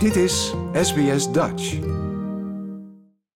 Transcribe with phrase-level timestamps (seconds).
[0.00, 1.78] Dit is SBS Dutch.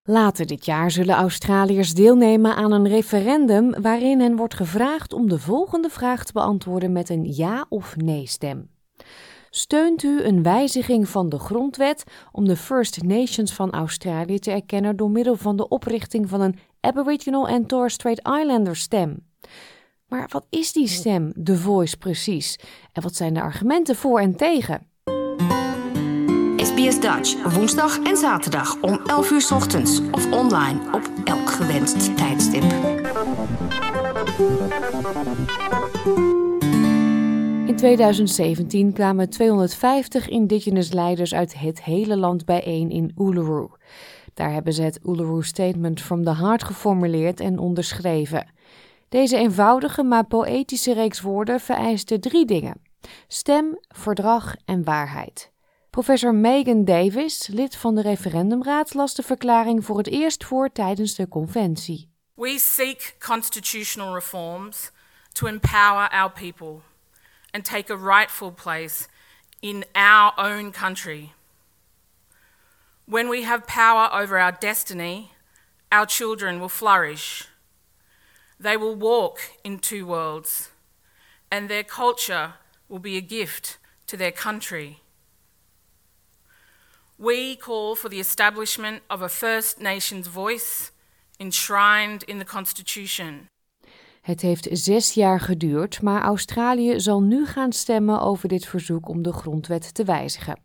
[0.02, 5.38] Later dit jaar zullen Australiërs deelnemen aan een referendum waarin hen wordt gevraagd om de
[5.38, 8.70] volgende vraag te beantwoorden met een ja of nee stem.
[9.50, 14.96] Steunt u een wijziging van de grondwet om de First Nations van Australië te erkennen
[14.96, 19.26] door middel van de oprichting van een Aboriginal en Torres Strait Islander stem?
[20.08, 22.58] Maar wat is die stem, The Voice, precies?
[22.92, 24.92] En wat zijn de argumenten voor en tegen?
[26.74, 32.62] SBS Dutch, woensdag en zaterdag om 11 uur ochtends of online op elk gewenst tijdstip.
[37.66, 43.68] In 2017 kwamen 250 indigenous leiders uit het hele land bijeen in Uluru.
[44.34, 48.46] Daar hebben ze het Uluru Statement from the Heart geformuleerd en onderschreven.
[49.08, 52.80] Deze eenvoudige maar poëtische reeks woorden vereiste drie dingen:
[53.28, 55.52] stem, verdrag en waarheid.
[55.94, 61.14] Professor Megan Davis, lid van de referendumraad, las de verklaring voor het eerst voor tijdens
[61.14, 62.08] de conventie.
[62.34, 64.90] We seek constitutional reforms
[65.32, 66.80] to empower our people
[67.50, 69.06] and take a rightful place
[69.60, 71.32] in our own country.
[73.04, 75.30] When we have power over our destiny,
[75.88, 77.48] our children will flourish.
[78.60, 80.70] They will walk in two worlds,
[81.48, 82.52] and their culture
[82.88, 85.03] will be a gift to their country.
[87.16, 90.90] We call for the establishment of a First Nations voice
[91.36, 93.46] enshrined in the Constitution.
[94.20, 99.22] Het heeft zes jaar geduurd, maar Australië zal nu gaan stemmen over dit verzoek om
[99.22, 100.60] de grondwet te wijzigen.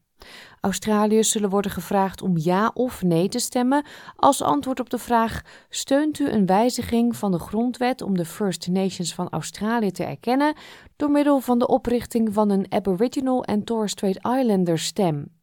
[0.62, 5.42] Australiërs zullen worden gevraagd om ja of nee te stemmen als antwoord op de vraag:
[5.70, 10.54] steunt u een wijziging van de grondwet om de First Nations van Australië te erkennen
[10.96, 15.38] door middel van de oprichting van een Aboriginal en Torres Strait Islander stem?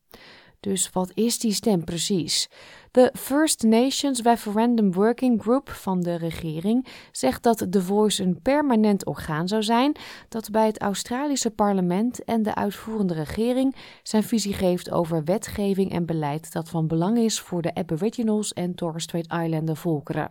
[0.61, 2.49] Dus wat is die stem precies?
[2.91, 9.07] De First Nations Referendum Working Group van de regering zegt dat The Voice een permanent
[9.07, 9.97] orgaan zou zijn
[10.29, 16.07] dat bij het Australische parlement en de uitvoerende regering zijn visie geeft over wetgeving en
[16.07, 20.31] beleid dat van belang is voor de Aboriginals en Torres Strait Islander volkeren.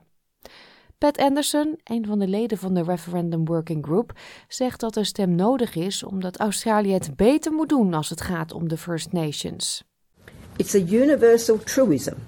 [0.98, 5.36] Pat Anderson, een van de leden van de Referendum Working Group, zegt dat de stem
[5.36, 9.84] nodig is omdat Australië het beter moet doen als het gaat om de First Nations.
[10.60, 12.22] It's a universal truism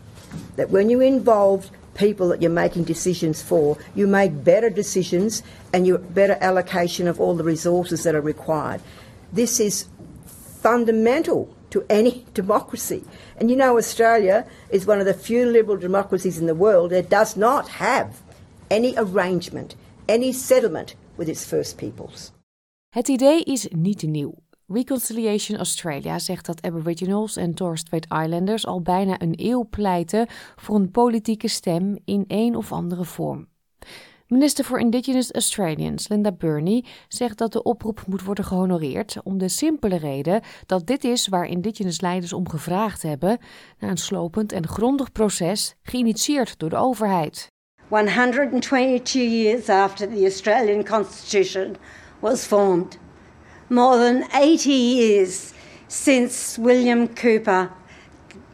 [0.56, 5.44] that when you involve people that you're making decisions for, you make better decisions
[5.74, 8.82] and you better allocation of all the resources that are required.
[9.34, 9.88] This is
[10.62, 13.04] fundamental to any democracy.
[13.38, 17.10] And you know, Australia is one of the few liberal democracies in the world that
[17.10, 18.22] does not have
[18.70, 19.76] any arrangement,
[20.08, 22.32] any settlement with its First Peoples.
[22.90, 24.34] Het idee is niet nieuw.
[24.74, 30.76] Reconciliation Australia zegt dat Aboriginals en Torres Strait Islanders al bijna een eeuw pleiten voor
[30.76, 33.48] een politieke stem in een of andere vorm.
[34.28, 39.50] Minister voor Indigenous Australians Linda Burney zegt dat de oproep moet worden gehonoreerd om de
[39.50, 43.38] simpele reden dat dit is waar Indigenous leiders om gevraagd hebben
[43.80, 47.48] na een slopend en grondig proces geïnitieerd door de overheid.
[47.90, 51.76] 122 years after the Australian Constitution
[52.20, 53.00] was formed.
[53.70, 55.54] More than 80 years
[55.88, 57.72] since William Cooper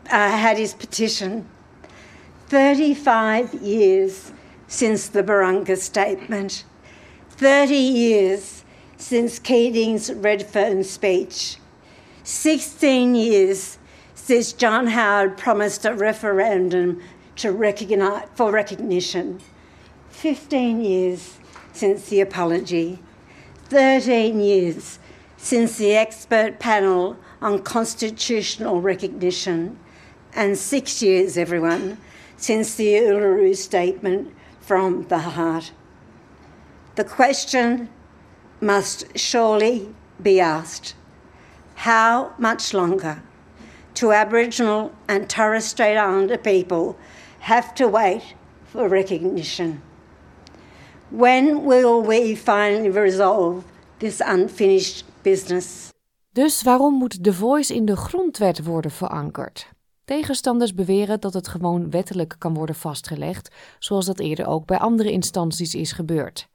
[0.06, 1.48] uh, had his petition,
[2.48, 4.32] 35 years
[4.68, 6.66] since the Barunga Statement,
[7.32, 8.64] 30 years
[8.98, 11.58] since Keating's Redfern speech,
[12.24, 13.78] 16 years
[14.16, 17.02] since John Howard promised a referendum
[17.36, 19.42] to recognize, for recognition,
[20.10, 21.38] 15 years
[21.74, 23.00] since the apology,
[23.70, 25.00] 13 years
[25.44, 29.78] since the expert panel on constitutional recognition,
[30.34, 31.98] and six years, everyone,
[32.38, 35.74] since the Uluru Statement from the heart.
[36.96, 37.90] The question
[38.62, 40.96] must surely be asked
[41.76, 43.22] how much longer
[43.96, 46.98] do Aboriginal and Torres Strait Islander people
[47.42, 48.34] have to wait
[48.64, 49.82] for recognition?
[51.10, 53.66] When will we finally resolve
[54.00, 55.90] this unfinished business.
[56.32, 59.72] Dus waarom moet The Voice in de grondwet worden verankerd?
[60.06, 65.12] Tegenstanders beweren dat het gewoon wettelijk kan worden vastgelegd, zoals dat eerder ook bij andere
[65.12, 66.52] instanties is gebeurd.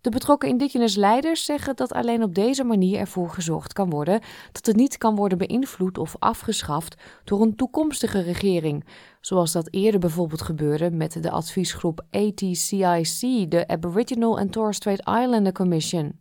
[0.00, 4.20] De betrokken indigenous leiders zeggen dat alleen op deze manier ervoor gezorgd kan worden
[4.52, 8.84] dat het niet kan worden beïnvloed of afgeschaft door een toekomstige regering,
[9.20, 15.52] zoals dat eerder bijvoorbeeld gebeurde met de adviesgroep ATCIC, de Aboriginal and Torres Strait Islander
[15.52, 16.20] Commission.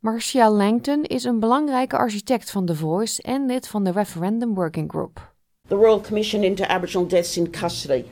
[0.00, 4.90] Marcia Langton is een belangrijke architect van The Voice en lid van de Referendum Working
[4.90, 5.32] Group.
[5.68, 8.04] The Royal Commission into Aboriginal Deaths in Custody,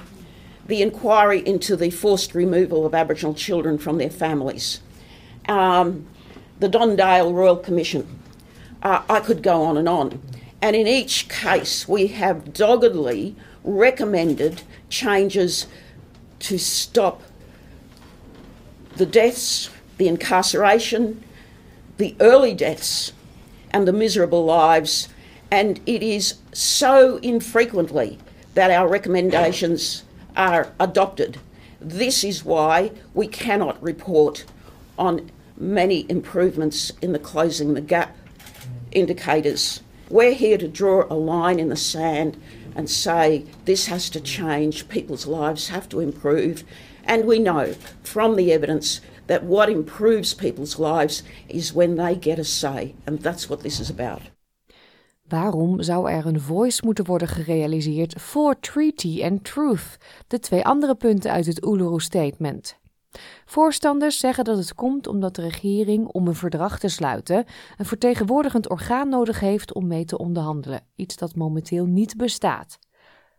[0.67, 4.83] the inquiry into the forced removal of Aboriginal children from their families,
[5.49, 6.07] um,
[6.59, 8.05] the Don Dale Royal Commission.
[8.83, 10.21] Uh, I could go on and on.
[10.61, 15.67] And in each case, we have doggedly recommended changes
[16.39, 17.23] to stop
[18.97, 21.23] the deaths, the incarceration,
[21.97, 23.13] the early deaths,
[23.71, 25.09] and the miserable lives.
[25.51, 28.19] And it is so infrequently
[28.55, 30.05] that our recommendations
[30.37, 31.39] are adopted.
[31.81, 34.45] This is why we cannot report
[34.99, 38.17] on many improvements in the closing the gap
[38.93, 39.83] indicators.
[40.09, 42.41] We're here to draw a line in the sand
[42.75, 46.65] and say this has to change, people's lives have to improve.
[47.05, 52.39] And we know from the evidence that what improves people's lives is when they get
[52.39, 52.95] a say.
[53.05, 54.21] And that's what this is about.
[55.29, 59.97] Waarom zou er een voice moeten worden gerealiseerd voor treaty en truth,
[60.27, 62.77] de twee andere punten uit het Uluru Statement?
[63.45, 67.45] Voorstanders zeggen dat het komt omdat de regering om een verdrag te sluiten
[67.77, 72.79] een vertegenwoordigend orgaan nodig heeft om mee te onderhandelen, iets dat momenteel niet bestaat.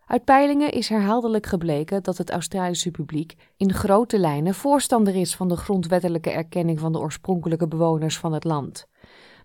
[0.07, 5.47] Uit peilingen is herhaaldelijk gebleken dat het Australische publiek in grote lijnen voorstander is van
[5.47, 8.87] de grondwettelijke erkenning van de oorspronkelijke bewoners van het land.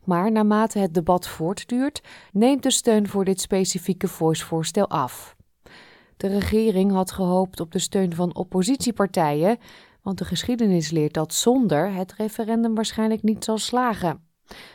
[0.05, 5.37] Maar naarmate het debat voortduurt, neemt de steun voor dit specifieke voice-voorstel af.
[6.17, 9.59] De regering had gehoopt op de steun van oppositiepartijen,
[10.03, 14.27] want de geschiedenis leert dat zonder het referendum waarschijnlijk niet zal slagen.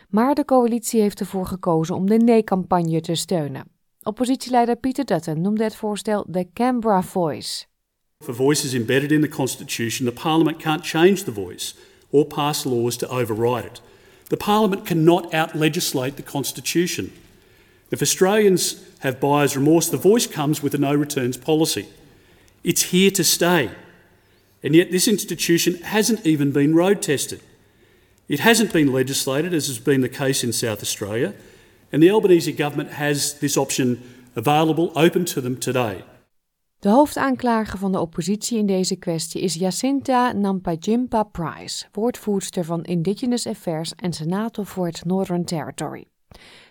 [0.10, 3.76] Maar de coalitie heeft ervoor gekozen om de nee-campagne te steunen.
[4.07, 7.65] Oppositieleider Peter Dutton noemde het voorstel de Canberra Voice.
[8.24, 11.75] For voices embedded in the Constitution, the Parliament can't change the voice
[12.09, 13.81] or pass laws to override it.
[14.27, 17.12] The Parliament cannot out legislate the Constitution.
[17.92, 21.86] If Australians have buyer's remorse, the voice comes with a no returns policy.
[22.63, 23.69] It's here to stay.
[24.63, 27.42] And yet, this institution hasn't even been road tested.
[28.27, 31.33] It hasn't been legislated, as has been the case in South Australia,
[31.92, 34.00] and the Albanese government has this option
[34.34, 36.04] available, open to them today.
[36.80, 43.48] De hoofdaanklager van de oppositie in deze kwestie is Jacinta Nampajimpa Price, woordvoerster van Indigenous
[43.48, 46.06] Affairs en senator voor het Northern Territory.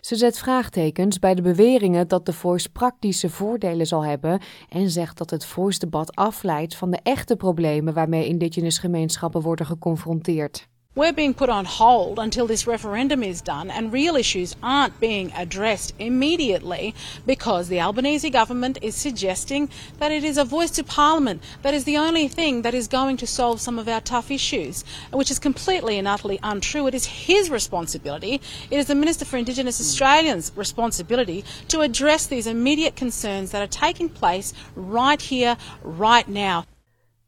[0.01, 5.17] Ze zet vraagtekens bij de beweringen dat de Voice praktische voordelen zal hebben en zegt
[5.17, 10.67] dat het Voice-debat afleidt van de echte problemen waarmee Indigenous gemeenschappen worden geconfronteerd.
[10.97, 15.31] We're being put on hold until this referendum is done, and real issues aren't being
[15.33, 21.43] addressed immediately because the Albanese government is suggesting that it is a voice to Parliament
[21.61, 24.83] that is the only thing that is going to solve some of our tough issues,
[25.13, 26.87] which is completely and utterly untrue.
[26.87, 28.41] It is his responsibility,
[28.71, 33.67] it is the Minister for Indigenous Australians' responsibility to address these immediate concerns that are
[33.67, 36.65] taking place right here, right now.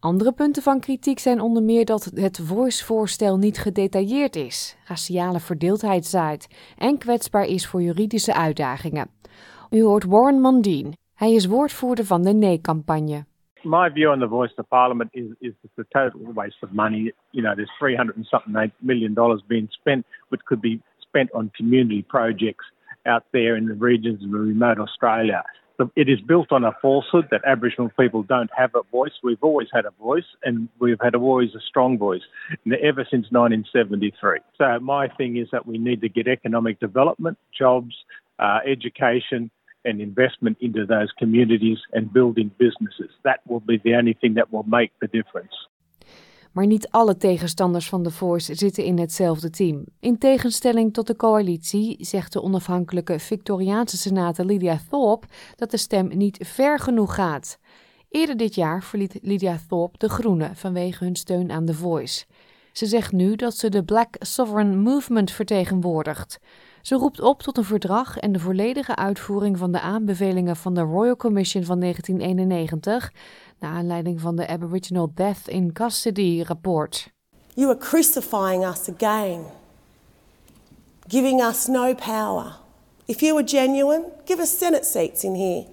[0.01, 6.06] Andere punten van kritiek zijn onder meer dat het voice-voorstel niet gedetailleerd is, raciale verdeeldheid
[6.06, 9.07] zaait en kwetsbaar is voor juridische uitdagingen.
[9.69, 10.94] U hoort Warren Mondine.
[11.16, 13.25] Hij is woordvoerder van de nee-campagne.
[13.63, 17.13] My view on the voice of parliament is, is it's a total waste of money.
[17.30, 21.50] You know, there's 300 and something million dollars being spent, which could be spent on
[21.52, 22.66] community projects
[23.06, 25.44] out there in the regions of remote Australia.
[25.96, 29.12] It is built on a falsehood that Aboriginal people don't have a voice.
[29.24, 32.21] We've always had a voice, and we've had always a strong voice
[32.66, 34.40] ever since 1973.
[34.57, 37.95] So my thing is that we need to get economic development, jobs,
[38.40, 39.52] uh, education,
[39.86, 43.09] and investment into those communities and building businesses.
[43.24, 45.54] That will be the only thing that will make the difference.
[46.52, 49.84] Maar niet alle tegenstanders van de Voice zitten in hetzelfde team.
[50.00, 56.18] In tegenstelling tot de coalitie zegt de onafhankelijke Victoriaanse senator Lydia Thorpe dat de stem
[56.18, 57.58] niet ver genoeg gaat.
[58.10, 62.26] Eerder dit jaar verliet Lydia Thorpe de Groenen vanwege hun steun aan The Voice.
[62.72, 66.40] Ze zegt nu dat ze de Black Sovereign Movement vertegenwoordigt.
[66.81, 70.81] Ze roept op tot een verdrag en de volledige uitvoering van de aanbevelingen van de
[70.81, 73.12] Royal Commission van 1991,
[73.59, 77.12] naar aanleiding van de Aboriginal Death in Custody rapport.
[77.54, 79.44] You are crucifying us again,
[81.07, 82.57] giving us no power.
[83.06, 85.66] If you were genuine, give us Senate seats in here,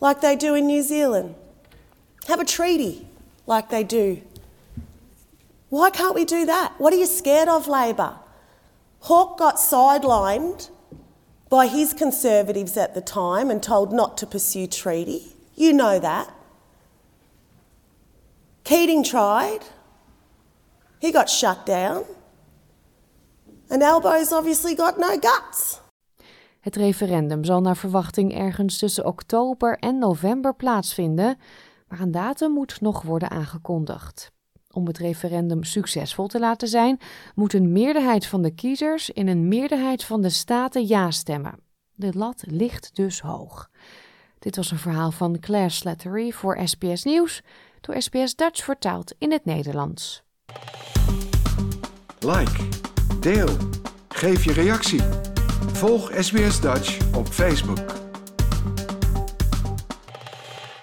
[0.00, 1.34] like they do in New Zealand.
[2.26, 3.06] Have a treaty,
[3.46, 4.22] like they do.
[5.68, 6.72] Why can't we do that?
[6.78, 8.21] What are you scared of, Labor?
[9.02, 10.70] Hawke got sidelined
[11.48, 15.34] by his Conservatives at the time and told not to pursue treaty.
[15.54, 16.28] You know that.
[18.64, 19.60] Keating tried.
[21.00, 22.04] He got shut down.
[23.68, 25.80] And Albo's obviously got no guts.
[26.60, 31.38] Het referendum zal naar verwachting ergens tussen oktober en november plaatsvinden,
[31.88, 34.32] maar een datum moet nog worden aangekondigd.
[34.72, 36.98] Om het referendum succesvol te laten zijn,
[37.34, 41.58] moet een meerderheid van de kiezers in een meerderheid van de staten ja stemmen.
[41.94, 43.70] De lat ligt dus hoog.
[44.38, 47.42] Dit was een verhaal van Claire Slattery voor SBS Nieuws,
[47.80, 50.22] door SBS Dutch vertaald in het Nederlands.
[52.18, 52.68] Like,
[53.20, 53.56] deel,
[54.08, 55.02] geef je reactie.
[55.72, 58.01] Volg SBS Dutch op Facebook.